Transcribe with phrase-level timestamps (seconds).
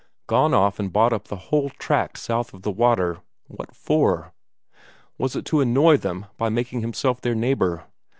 [0.25, 4.33] Gone off and bought up the whole tract south of the water what for?
[5.19, 7.85] Was it to annoy them by making himself their neighbour?